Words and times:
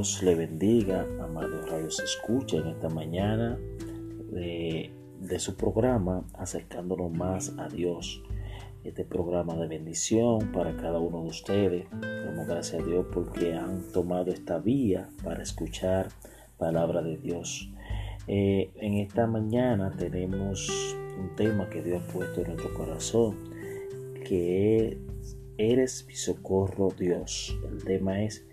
Dios 0.00 0.22
le 0.22 0.34
bendiga, 0.34 1.06
amados 1.20 1.68
radios 1.68 2.00
escucha 2.00 2.56
en 2.56 2.68
esta 2.68 2.88
mañana 2.88 3.58
de, 4.32 4.90
su 5.36 5.54
programa 5.56 6.24
Acercándonos 6.32 7.12
más 7.12 7.52
a 7.58 7.68
Dios. 7.68 8.22
Este 8.82 9.04
programa 9.04 9.54
de 9.56 9.68
bendición 9.68 10.52
para 10.52 10.74
cada 10.74 10.98
uno 11.00 11.24
de 11.24 11.28
ustedes. 11.28 11.86
Damos 11.90 12.46
gracias 12.46 12.80
a 12.80 12.86
Dios 12.86 13.08
porque 13.12 13.52
han 13.52 13.92
tomado 13.92 14.30
esta 14.30 14.58
vía 14.58 15.10
para 15.22 15.42
escuchar 15.42 16.08
palabra 16.56 17.02
de 17.02 17.18
Dios. 17.18 17.70
Eh, 18.26 18.70
en 18.76 18.94
esta 18.94 19.26
mañana 19.26 19.90
tenemos 19.98 20.96
un 21.18 21.36
tema 21.36 21.68
que 21.68 21.82
Dios 21.82 22.02
ha 22.02 22.10
puesto 22.10 22.40
en 22.40 22.54
nuestro 22.54 22.72
corazón, 22.72 23.36
que 24.26 24.88
es 24.88 24.96
Eres 25.58 26.06
mi 26.06 26.14
socorro 26.14 26.88
Dios. 26.98 27.54
El 27.70 27.84
tema 27.84 28.22
es 28.22 28.46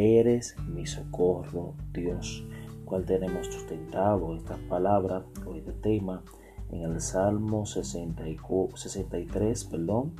Eres 0.00 0.54
mi 0.68 0.86
socorro 0.86 1.74
Dios. 1.92 2.46
Cual 2.84 3.04
tenemos 3.04 3.48
sustentado 3.48 4.36
estas 4.36 4.60
palabras 4.68 5.24
o 5.44 5.56
este 5.56 5.72
tema 5.72 6.22
en 6.70 6.82
el 6.82 7.00
Salmo 7.00 7.66
63, 7.66 9.64
perdón, 9.64 10.12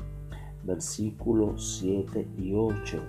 versículos 0.64 1.78
7 1.78 2.26
y 2.38 2.54
8, 2.54 3.00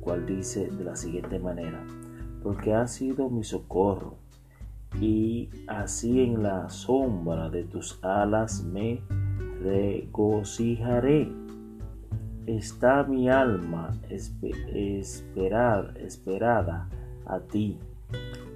cual 0.00 0.24
dice 0.24 0.70
de 0.70 0.84
la 0.84 0.96
siguiente 0.96 1.38
manera, 1.38 1.86
porque 2.42 2.72
ha 2.72 2.86
sido 2.86 3.28
mi 3.28 3.44
socorro 3.44 4.14
y 4.98 5.50
así 5.66 6.22
en 6.22 6.42
la 6.42 6.70
sombra 6.70 7.50
de 7.50 7.64
tus 7.64 8.02
alas 8.02 8.64
me 8.64 9.02
regocijaré. 9.62 11.30
Está 12.50 13.04
mi 13.04 13.28
alma 13.28 13.96
esperar, 14.08 15.94
esperada 16.00 16.88
a 17.24 17.38
ti. 17.38 17.78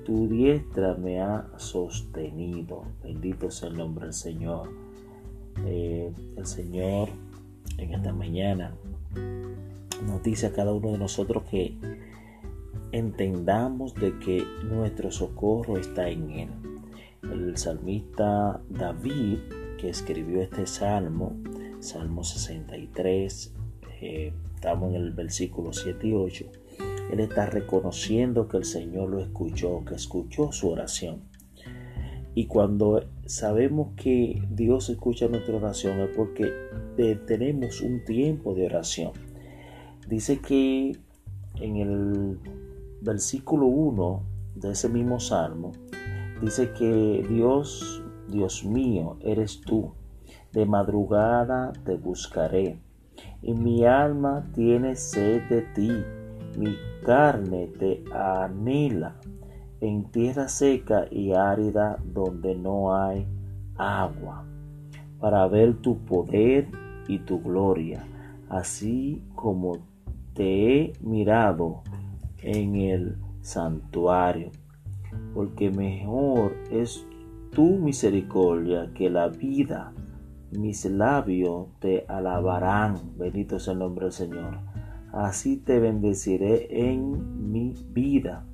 Tu 0.05 0.27
diestra 0.27 0.95
me 0.95 1.21
ha 1.21 1.47
sostenido. 1.59 2.83
Bendito 3.05 3.53
sea 3.53 3.69
el 3.69 3.77
nombre 3.77 4.07
del 4.07 4.13
Señor. 4.13 4.69
Eh, 5.65 6.13
el 6.37 6.45
Señor 6.45 7.09
en 7.79 7.95
esta 7.95 8.13
mañana 8.13 8.75
nos 10.05 10.23
dice 10.25 10.49
a 10.49 10.53
cada 10.53 10.73
uno 10.73 10.91
de 10.91 10.99
nosotros 10.99 11.45
que 11.45 11.77
entendamos 12.91 13.95
de 13.95 14.19
que 14.19 14.45
nuestro 14.65 15.13
socorro 15.13 15.79
está 15.79 16.09
en 16.09 16.31
Él. 16.31 16.49
El 17.23 17.57
salmista 17.57 18.61
David, 18.69 19.39
que 19.79 19.91
escribió 19.91 20.43
este 20.43 20.67
salmo, 20.67 21.37
Salmo 21.79 22.25
63, 22.25 23.54
eh, 24.05 24.33
estamos 24.55 24.91
en 24.91 24.97
el 24.97 25.13
versículo 25.13 25.73
7 25.73 26.07
y 26.07 26.13
8, 26.13 26.45
él 27.11 27.21
está 27.21 27.47
reconociendo 27.47 28.49
que 28.49 28.59
el 28.59 28.65
Señor 28.67 29.09
lo 29.09 29.21
escuchó, 29.21 29.83
que 29.87 29.95
escuchó 29.95 30.53
su 30.53 30.69
oración. 30.69 31.23
Y 32.35 32.47
cuando 32.47 33.03
sabemos 33.25 33.93
que 33.97 34.43
Dios 34.51 34.91
escucha 34.91 35.29
nuestra 35.29 35.57
oración 35.57 36.01
es 36.01 36.11
porque 36.15 36.53
tenemos 37.27 37.81
un 37.81 38.05
tiempo 38.05 38.55
de 38.55 38.67
oración. 38.67 39.13
Dice 40.07 40.41
que 40.41 40.99
en 41.61 41.77
el 41.77 42.39
versículo 43.01 43.67
1 43.67 44.23
de 44.57 44.73
ese 44.73 44.89
mismo 44.91 45.19
salmo, 45.19 45.73
dice 46.43 46.73
que 46.73 47.25
Dios, 47.29 48.03
Dios 48.29 48.65
mío, 48.65 49.17
eres 49.21 49.61
tú. 49.61 49.93
De 50.53 50.67
madrugada 50.67 51.73
te 51.85 51.95
buscaré. 51.97 52.79
Y 53.47 53.53
mi 53.53 53.85
alma 53.85 54.43
tiene 54.55 54.97
sed 54.97 55.43
de 55.51 55.61
ti. 55.75 55.93
Mi 56.57 56.75
carne 57.05 57.67
te 57.79 58.03
anhela 58.11 59.17
en 59.81 60.05
tierra 60.05 60.49
seca 60.49 61.05
y 61.11 61.33
árida 61.33 61.99
donde 62.03 62.55
no 62.55 62.97
hay 62.97 63.27
agua, 63.77 64.47
para 65.21 65.47
ver 65.47 65.75
tu 65.83 65.99
poder 66.07 66.69
y 67.07 67.19
tu 67.19 67.43
gloria, 67.43 68.03
así 68.49 69.23
como 69.35 69.77
te 70.33 70.81
he 70.81 70.93
mirado 71.03 71.83
en 72.39 72.77
el 72.77 73.17
santuario, 73.43 74.53
porque 75.35 75.71
mejor 75.71 76.57
es 76.71 77.07
tu 77.53 77.77
misericordia 77.77 78.91
que 78.95 79.11
la 79.11 79.29
vida. 79.29 79.93
Mis 80.59 80.85
labios 80.85 81.69
te 81.81 82.05
alabarán, 82.09 83.17
bendito 83.19 83.59
sea 83.59 83.73
el 83.73 83.81
nombre 83.81 84.07
del 84.07 84.13
Señor. 84.13 84.59
Así 85.13 85.57
te 85.57 85.79
bendeciré 85.79 86.91
en 86.91 87.53
mi 87.53 87.75
vida 87.93 88.45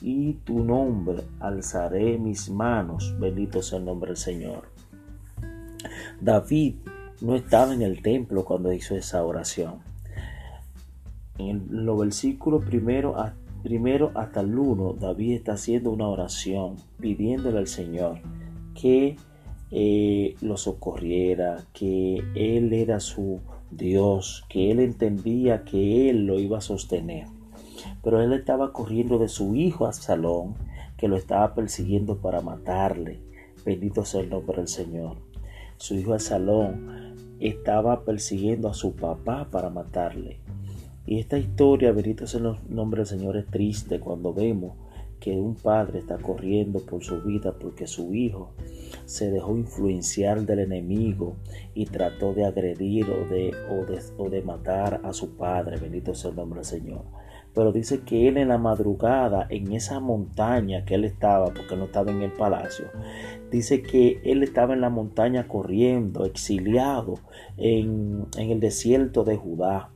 y 0.00 0.34
tu 0.44 0.64
nombre 0.64 1.24
alzaré 1.40 2.18
mis 2.18 2.50
manos, 2.50 3.14
bendito 3.18 3.62
sea 3.62 3.78
el 3.78 3.84
nombre 3.84 4.10
del 4.10 4.16
Señor. 4.16 4.68
David 6.20 6.76
no 7.20 7.34
estaba 7.34 7.74
en 7.74 7.82
el 7.82 8.02
templo 8.02 8.44
cuando 8.44 8.72
hizo 8.72 8.94
esa 8.94 9.24
oración 9.24 9.86
en 11.38 11.66
los 11.84 11.98
versículos 11.98 12.64
primero, 12.64 13.14
primero 13.62 14.10
hasta 14.14 14.40
el 14.40 14.58
1, 14.58 14.94
David 15.00 15.34
está 15.34 15.52
haciendo 15.52 15.90
una 15.90 16.08
oración 16.08 16.76
pidiéndole 17.00 17.58
al 17.58 17.66
Señor 17.66 18.20
que 18.74 19.16
eh, 19.70 20.36
lo 20.40 20.56
socorriera, 20.56 21.64
que 21.72 22.22
Él 22.34 22.72
era 22.72 23.00
su 23.00 23.40
Dios, 23.70 24.44
que 24.48 24.70
Él 24.70 24.80
entendía 24.80 25.64
que 25.64 26.10
Él 26.10 26.26
lo 26.26 26.38
iba 26.38 26.58
a 26.58 26.62
sostener. 26.62 27.26
Pero 28.02 28.22
Él 28.22 28.32
estaba 28.32 28.72
corriendo 28.72 29.18
de 29.18 29.28
su 29.28 29.56
hijo 29.56 29.86
Absalón, 29.86 30.54
que 30.96 31.08
lo 31.08 31.16
estaba 31.16 31.54
persiguiendo 31.54 32.18
para 32.18 32.40
matarle. 32.40 33.20
Bendito 33.64 34.04
sea 34.04 34.20
el 34.20 34.30
nombre 34.30 34.58
del 34.58 34.68
Señor. 34.68 35.16
Su 35.76 35.94
hijo 35.94 36.14
Absalón 36.14 37.14
estaba 37.40 38.04
persiguiendo 38.04 38.68
a 38.68 38.74
su 38.74 38.94
papá 38.94 39.48
para 39.50 39.68
matarle. 39.68 40.38
Y 41.06 41.18
esta 41.18 41.38
historia, 41.38 41.92
bendito 41.92 42.26
sea 42.26 42.40
el 42.40 42.56
nombre 42.68 43.00
del 43.00 43.06
Señor, 43.06 43.36
es 43.36 43.46
triste 43.46 44.00
cuando 44.00 44.32
vemos 44.32 44.74
que 45.20 45.32
un 45.32 45.54
padre 45.54 45.98
está 45.98 46.18
corriendo 46.18 46.80
por 46.80 47.02
su 47.02 47.22
vida 47.22 47.54
porque 47.58 47.86
su 47.86 48.14
hijo 48.14 48.52
se 49.04 49.30
dejó 49.30 49.56
influenciar 49.56 50.42
del 50.42 50.60
enemigo 50.60 51.36
y 51.74 51.86
trató 51.86 52.32
de 52.34 52.44
agredir 52.44 53.06
o 53.10 53.26
de, 53.28 53.54
o 54.18 54.28
de, 54.30 54.42
matar 54.42 55.00
a 55.04 55.12
su 55.12 55.36
padre. 55.36 55.78
Bendito 55.78 56.14
sea 56.14 56.30
el 56.30 56.36
nombre 56.36 56.58
del 56.58 56.66
Señor. 56.66 57.04
Pero 57.54 57.72
dice 57.72 58.02
que 58.02 58.28
él 58.28 58.36
en 58.36 58.48
la 58.48 58.58
madrugada, 58.58 59.46
en 59.48 59.72
esa 59.72 59.98
montaña 59.98 60.84
que 60.84 60.94
él 60.94 61.04
estaba, 61.04 61.46
porque 61.46 61.76
no 61.76 61.84
estaba 61.84 62.10
en 62.10 62.22
el 62.22 62.32
palacio, 62.32 62.86
dice 63.50 63.82
que 63.82 64.20
él 64.24 64.42
estaba 64.42 64.74
en 64.74 64.82
la 64.82 64.90
montaña 64.90 65.48
corriendo, 65.48 66.26
exiliado 66.26 67.14
en, 67.56 68.26
en 68.36 68.50
el 68.50 68.60
desierto 68.60 69.24
de 69.24 69.36
Judá. 69.36 69.90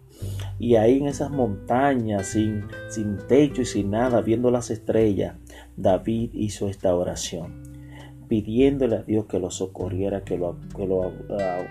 Y 0.61 0.77
ahí 0.77 0.99
en 0.99 1.07
esas 1.07 1.31
montañas, 1.31 2.27
sin, 2.27 2.65
sin 2.91 3.17
techo 3.27 3.63
y 3.63 3.65
sin 3.65 3.91
nada, 3.93 4.21
viendo 4.21 4.51
las 4.51 4.71
estrellas, 4.71 5.35
David 5.75 6.33
hizo 6.35 6.69
esta 6.69 6.95
oración, 6.95 7.63
pidiéndole 8.29 8.97
a 8.97 9.03
Dios 9.03 9.25
que 9.25 9.39
lo 9.39 9.51
socorriera, 9.51 10.23
que 10.23 10.37
lo, 10.37 10.59
que 10.77 10.87
lo 10.87 11.13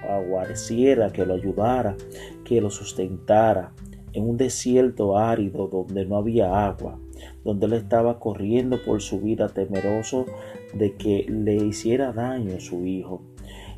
aguareciera, 0.10 1.12
que 1.12 1.24
lo 1.24 1.36
ayudara, 1.36 1.96
que 2.44 2.60
lo 2.62 2.72
sustentara 2.72 3.74
en 4.14 4.28
un 4.28 4.38
desierto 4.38 5.20
árido 5.20 5.68
donde 5.68 6.06
no 6.06 6.18
había 6.18 6.66
agua, 6.66 7.00
donde 7.44 7.68
él 7.68 7.74
estaba 7.74 8.20
corriendo 8.20 8.84
por 8.84 9.02
su 9.02 9.20
vida 9.20 9.50
temeroso 9.50 10.26
de 10.74 10.96
que 10.96 11.28
le 11.30 11.56
hiciera 11.56 12.12
daño 12.12 12.56
a 12.58 12.60
su 12.60 12.86
hijo. 12.88 13.22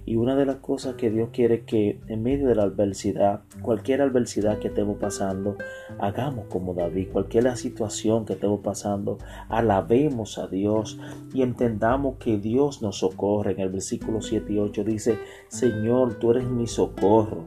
Y 0.06 0.16
una 0.16 0.36
de 0.36 0.46
las 0.46 0.58
cosas 0.58 0.96
que 0.96 1.12
Dios 1.12 1.30
quiere 1.32 1.64
que 1.64 2.00
en 2.08 2.24
medio 2.24 2.48
de 2.48 2.56
la 2.56 2.64
adversidad, 2.64 3.42
cualquier 3.62 4.02
adversidad 4.02 4.60
que 4.60 4.70
estemos 4.70 4.98
pasando, 4.98 5.58
hagamos 6.00 6.46
como 6.48 6.74
David, 6.74 7.10
cualquier 7.12 7.56
situación 7.56 8.26
que 8.26 8.34
estemos 8.34 8.62
pasando, 8.62 9.20
alabemos 9.50 10.38
a 10.38 10.48
Dios 10.48 11.00
y 11.34 11.44
entendamos 11.44 12.18
que 12.18 12.38
Dios 12.38 12.82
nos 12.82 12.98
socorre. 13.00 13.52
En 13.54 13.60
el 13.60 13.70
versículo 13.70 14.22
7 14.22 14.54
y 14.54 14.58
8 14.58 14.84
dice, 14.84 15.20
Señor, 15.50 16.16
tú 16.16 16.32
eres 16.32 16.46
mi 16.46 16.68
socorro. 16.68 17.46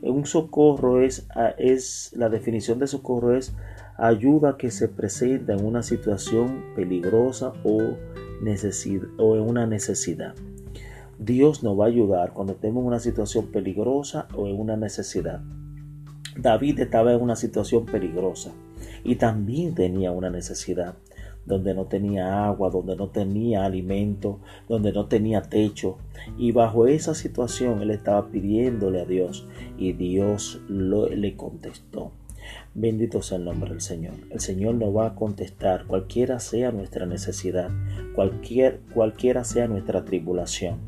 Un 0.00 0.26
socorro 0.26 1.02
es, 1.02 1.26
es 1.58 2.12
la 2.16 2.28
definición 2.28 2.78
de 2.78 2.86
socorro 2.86 3.36
es 3.36 3.52
ayuda 3.96 4.56
que 4.56 4.70
se 4.70 4.88
presenta 4.88 5.54
en 5.54 5.64
una 5.64 5.82
situación 5.82 6.64
peligrosa 6.76 7.52
o, 7.64 7.78
o 9.18 9.36
en 9.36 9.42
una 9.42 9.66
necesidad. 9.66 10.34
Dios 11.18 11.64
nos 11.64 11.78
va 11.78 11.86
a 11.86 11.88
ayudar 11.88 12.32
cuando 12.32 12.52
estemos 12.52 12.80
en 12.80 12.86
una 12.86 13.00
situación 13.00 13.46
peligrosa 13.48 14.28
o 14.36 14.46
en 14.46 14.58
una 14.58 14.76
necesidad. 14.76 15.40
David 16.36 16.78
estaba 16.78 17.12
en 17.12 17.20
una 17.20 17.34
situación 17.34 17.86
peligrosa 17.86 18.52
y 19.02 19.16
también 19.16 19.74
tenía 19.74 20.12
una 20.12 20.30
necesidad 20.30 20.94
donde 21.44 21.74
no 21.74 21.86
tenía 21.86 22.46
agua, 22.46 22.70
donde 22.70 22.94
no 22.94 23.08
tenía 23.08 23.64
alimento, 23.64 24.38
donde 24.68 24.92
no 24.92 25.06
tenía 25.06 25.42
techo. 25.42 25.96
Y 26.36 26.52
bajo 26.52 26.86
esa 26.86 27.14
situación 27.14 27.82
él 27.82 27.90
estaba 27.90 28.28
pidiéndole 28.28 29.00
a 29.00 29.04
Dios 29.04 29.48
y 29.76 29.94
Dios 29.94 30.60
le 30.68 31.36
contestó. 31.36 32.12
Bendito 32.74 33.22
sea 33.22 33.38
el 33.38 33.44
nombre 33.44 33.70
del 33.70 33.80
Señor. 33.80 34.14
El 34.30 34.40
Señor 34.40 34.74
nos 34.74 34.96
va 34.96 35.08
a 35.08 35.14
contestar 35.14 35.86
cualquiera 35.86 36.38
sea 36.38 36.70
nuestra 36.70 37.06
necesidad, 37.06 37.70
cualquier, 38.14 38.80
cualquiera 38.94 39.44
sea 39.44 39.66
nuestra 39.66 40.04
tribulación. 40.04 40.78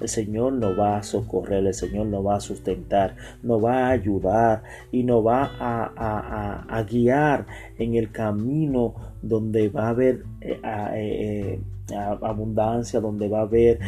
El 0.00 0.08
Señor 0.08 0.54
nos 0.54 0.78
va 0.78 0.96
a 0.96 1.02
socorrer, 1.02 1.66
el 1.66 1.74
Señor 1.74 2.06
nos 2.06 2.26
va 2.26 2.36
a 2.36 2.40
sustentar, 2.40 3.16
nos 3.42 3.62
va 3.62 3.86
a 3.86 3.90
ayudar 3.90 4.62
y 4.90 5.02
nos 5.02 5.24
va 5.26 5.50
a, 5.58 6.82
guiar 6.88 7.46
en 7.78 7.94
el 7.94 8.10
camino 8.10 8.94
donde 9.22 9.68
va 9.68 9.86
a 9.86 9.88
haber 9.90 10.24
eh, 10.40 10.60
eh, 10.64 11.60
eh, 11.90 11.94
abundancia, 11.94 13.00
donde 13.00 13.28
va 13.28 13.40
a 13.40 13.42
haber 13.42 13.78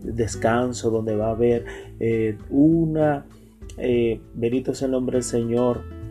descanso, 0.00 0.90
donde 0.90 1.16
va 1.16 1.28
a 1.28 1.30
haber 1.30 1.64
una, 2.50 3.24
bendito 4.34 4.74
sea 4.74 4.86
el 4.86 4.92
nombre 4.92 5.16
del 5.16 5.24
Señor, 5.24 6.01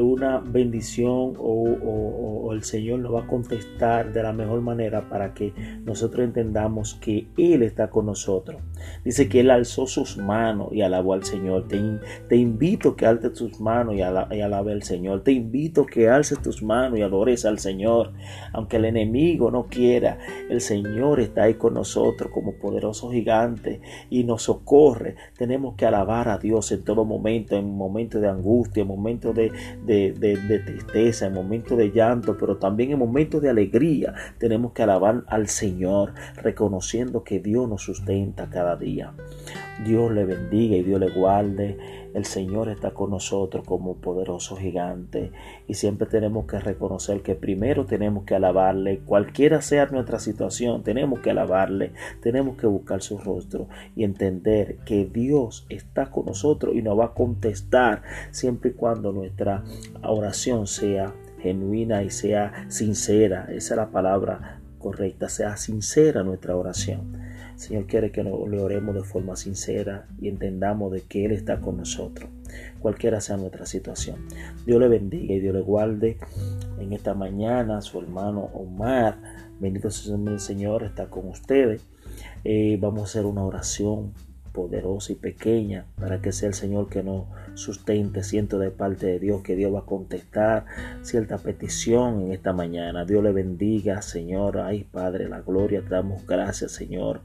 una 0.00 0.38
bendición 0.38 1.34
o, 1.38 2.52
el 2.52 2.62
Señor 2.62 3.00
nos 3.00 3.12
va 3.12 3.22
a 3.22 3.26
contestar 3.26 4.12
de 4.12 4.22
la 4.22 4.32
mejor 4.32 4.62
manera 4.62 5.10
para 5.10 5.34
que 5.34 5.52
nosotros 5.84 6.24
entendamos 6.24 6.94
que 6.94 7.26
Él 7.36 7.62
está 7.62 7.90
con 7.90 8.06
nosotros. 8.06 8.62
Dice 9.04 9.28
que 9.28 9.40
Él 9.40 9.50
alzó 9.50 9.86
sus 9.86 10.16
manos 10.16 10.68
y 10.72 10.80
alabó 10.80 11.12
al 11.12 11.24
Señor. 11.24 11.66
Te, 11.68 12.36
invito 12.36 12.96
que 12.96 13.04
alces 13.04 13.34
tus 13.34 13.60
manos 13.60 13.94
y, 13.94 14.00
alabe 14.00 14.72
al 14.72 14.82
Señor. 14.84 15.22
Te 15.22 15.32
invito 15.32 15.84
que 15.84 16.08
alces 16.08 16.40
tus 16.40 16.62
manos 16.62 16.98
y 16.98 17.02
adores 17.02 17.44
al 17.44 17.58
Señor. 17.58 18.12
Aunque 18.52 18.76
el 18.76 18.86
enemigo 18.86 19.50
no 19.50 19.66
quiera, 19.66 20.18
el 20.48 20.60
Señor 20.60 21.20
está 21.20 21.44
ahí 21.44 21.54
con 21.54 21.74
nosotros 21.74 22.30
como 22.32 22.54
poderoso 22.54 23.10
gigante 23.10 23.80
y 24.08 24.24
nos 24.24 24.42
socorre. 24.42 25.16
Tenemos 25.36 25.74
que 25.74 25.86
alabar 25.86 26.28
a 26.28 26.38
Dios 26.38 26.70
en 26.72 26.82
todo 26.82 27.04
momento, 27.04 27.56
en 27.56 27.76
momentos 27.76 28.20
de 28.20 28.28
angustia, 28.28 28.82
en 28.82 28.88
momentos 28.88 29.34
de, 29.34 29.50
de, 29.86 30.62
tristeza, 30.64 31.26
en 31.26 31.32
momentos 31.32 31.78
de 31.78 31.90
llanto, 31.90 32.36
pero 32.38 32.56
también 32.56 32.90
en 32.92 32.98
momentos 32.98 33.42
de 33.42 33.50
alegría. 33.50 34.14
Tenemos 34.38 34.72
que 34.72 34.82
alabar 34.82 35.24
al 35.28 35.48
Señor, 35.48 36.12
reconociendo 36.36 37.24
que 37.24 37.40
Dios 37.40 37.68
nos 37.68 37.82
sustenta 37.82 38.50
cada 38.50 38.76
día. 38.76 39.12
Dios 39.84 40.12
le 40.12 40.24
bendiga 40.24 40.76
y 40.76 40.82
Dios 40.82 41.00
le 41.00 41.10
guarde. 41.10 41.76
El 42.16 42.24
Señor 42.24 42.70
está 42.70 42.92
con 42.92 43.10
nosotros 43.10 43.62
como 43.66 43.96
poderoso 43.96 44.56
gigante 44.56 45.32
y 45.68 45.74
siempre 45.74 46.08
tenemos 46.08 46.46
que 46.46 46.58
reconocer 46.58 47.20
que 47.20 47.34
primero 47.34 47.84
tenemos 47.84 48.24
que 48.24 48.34
alabarle, 48.34 49.00
cualquiera 49.00 49.60
sea 49.60 49.84
nuestra 49.84 50.18
situación, 50.18 50.82
tenemos 50.82 51.20
que 51.20 51.32
alabarle, 51.32 51.92
tenemos 52.22 52.56
que 52.56 52.66
buscar 52.66 53.02
su 53.02 53.18
rostro 53.18 53.68
y 53.94 54.04
entender 54.04 54.78
que 54.86 55.04
Dios 55.04 55.66
está 55.68 56.10
con 56.10 56.24
nosotros 56.24 56.74
y 56.74 56.80
nos 56.80 56.98
va 56.98 57.04
a 57.04 57.12
contestar 57.12 58.00
siempre 58.30 58.70
y 58.70 58.72
cuando 58.72 59.12
nuestra 59.12 59.62
oración 60.02 60.66
sea 60.66 61.12
genuina 61.42 62.02
y 62.02 62.08
sea 62.08 62.64
sincera. 62.68 63.48
Esa 63.50 63.74
es 63.74 63.76
la 63.76 63.90
palabra 63.90 64.62
correcta, 64.78 65.28
sea 65.28 65.58
sincera 65.58 66.22
nuestra 66.22 66.56
oración. 66.56 67.25
Señor 67.56 67.86
quiere 67.86 68.12
que 68.12 68.22
le 68.22 68.30
oremos 68.30 68.94
de 68.94 69.02
forma 69.02 69.34
sincera 69.34 70.06
y 70.20 70.28
entendamos 70.28 70.92
de 70.92 71.02
que 71.02 71.24
Él 71.24 71.32
está 71.32 71.60
con 71.60 71.78
nosotros, 71.78 72.28
cualquiera 72.80 73.20
sea 73.20 73.36
nuestra 73.38 73.66
situación. 73.66 74.26
Dios 74.66 74.78
le 74.78 74.88
bendiga 74.88 75.34
y 75.34 75.40
Dios 75.40 75.54
le 75.54 75.62
guarde 75.62 76.18
en 76.78 76.92
esta 76.92 77.14
mañana. 77.14 77.80
Su 77.80 77.98
hermano 78.00 78.50
Omar, 78.54 79.18
bendito 79.58 79.90
sea 79.90 80.16
el 80.16 80.40
Señor, 80.40 80.84
está 80.84 81.08
con 81.08 81.28
ustedes. 81.28 81.82
Eh, 82.44 82.78
vamos 82.80 83.00
a 83.00 83.04
hacer 83.04 83.26
una 83.26 83.42
oración 83.42 84.12
poderosa 84.56 85.12
y 85.12 85.16
pequeña 85.16 85.84
para 86.00 86.22
que 86.22 86.32
sea 86.32 86.48
el 86.48 86.54
Señor 86.54 86.88
que 86.88 87.02
nos 87.02 87.26
sustente. 87.52 88.22
Siento 88.22 88.58
de 88.58 88.70
parte 88.70 89.04
de 89.04 89.18
Dios 89.18 89.42
que 89.42 89.54
Dios 89.54 89.74
va 89.74 89.80
a 89.80 89.84
contestar 89.84 90.64
cierta 91.02 91.36
petición 91.36 92.22
en 92.22 92.32
esta 92.32 92.54
mañana. 92.54 93.04
Dios 93.04 93.22
le 93.22 93.32
bendiga, 93.32 94.00
Señor. 94.00 94.58
Ay, 94.58 94.84
Padre, 94.84 95.28
la 95.28 95.42
gloria, 95.42 95.82
te 95.82 95.90
damos 95.90 96.26
gracias, 96.26 96.72
Señor. 96.72 97.20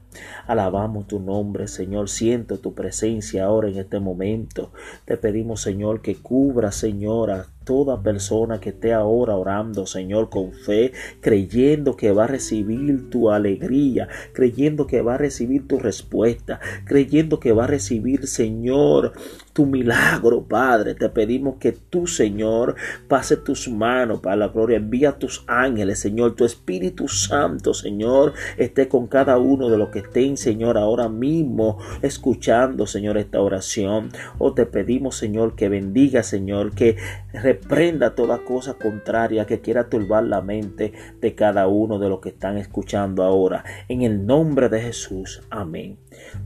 Alabamos 0.46 1.06
tu 1.06 1.20
nombre, 1.20 1.68
Señor. 1.68 2.10
Siento 2.10 2.58
tu 2.58 2.74
presencia 2.74 3.46
ahora 3.46 3.70
en 3.70 3.78
este 3.78 3.98
momento. 3.98 4.70
Te 5.06 5.16
pedimos, 5.16 5.62
Señor, 5.62 6.02
que 6.02 6.16
cubra, 6.16 6.70
Señora, 6.70 7.46
toda 7.64 8.02
persona 8.02 8.60
que 8.60 8.70
esté 8.70 8.92
ahora 8.92 9.36
orando, 9.36 9.86
Señor, 9.86 10.30
con 10.30 10.52
fe, 10.52 10.92
creyendo 11.20 11.96
que 11.96 12.12
va 12.12 12.24
a 12.24 12.26
recibir 12.26 13.10
tu 13.10 13.30
alegría, 13.30 14.08
creyendo 14.32 14.86
que 14.86 15.02
va 15.02 15.14
a 15.14 15.18
recibir 15.18 15.66
tu 15.66 15.78
respuesta, 15.78 16.60
creyendo 16.84 17.21
que 17.28 17.52
va 17.52 17.64
a 17.64 17.66
recibir, 17.66 18.26
Señor, 18.26 19.12
tu 19.52 19.66
milagro, 19.66 20.44
Padre. 20.44 20.94
Te 20.94 21.08
pedimos 21.08 21.56
que 21.58 21.72
tú, 21.72 22.06
Señor, 22.06 22.76
pase 23.08 23.36
tus 23.36 23.68
manos 23.68 24.20
para 24.20 24.36
la 24.36 24.48
gloria. 24.48 24.78
Envía 24.78 25.18
tus 25.18 25.44
ángeles, 25.46 25.98
Señor. 25.98 26.34
Tu 26.34 26.44
Espíritu 26.44 27.08
Santo, 27.08 27.74
Señor, 27.74 28.34
esté 28.56 28.88
con 28.88 29.06
cada 29.06 29.38
uno 29.38 29.68
de 29.68 29.78
los 29.78 29.90
que 29.90 30.00
estén, 30.00 30.36
Señor, 30.36 30.78
ahora 30.78 31.08
mismo 31.08 31.78
escuchando, 32.02 32.86
Señor, 32.86 33.18
esta 33.18 33.40
oración. 33.40 34.10
O 34.38 34.48
oh, 34.48 34.54
te 34.54 34.66
pedimos, 34.66 35.16
Señor, 35.16 35.54
que 35.54 35.68
bendiga, 35.68 36.22
Señor, 36.22 36.74
que 36.74 36.96
reprenda 37.32 38.14
toda 38.14 38.44
cosa 38.44 38.74
contraria 38.74 39.46
que 39.46 39.60
quiera 39.60 39.88
turbar 39.88 40.24
la 40.24 40.42
mente 40.42 40.92
de 41.20 41.34
cada 41.34 41.66
uno 41.68 41.98
de 41.98 42.08
los 42.08 42.20
que 42.20 42.30
están 42.30 42.58
escuchando 42.58 43.22
ahora. 43.22 43.64
En 43.88 44.02
el 44.02 44.26
nombre 44.26 44.68
de 44.68 44.80
Jesús. 44.80 45.42
Amén. 45.50 45.98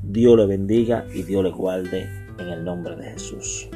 Dios 0.02 0.36
le 0.36 0.46
bendiga 0.46 1.04
y 1.12 1.22
Dios 1.22 1.42
le 1.42 1.50
guarde 1.50 2.08
en 2.38 2.48
el 2.48 2.64
nombre 2.64 2.96
de 2.96 3.10
Jesús. 3.10 3.68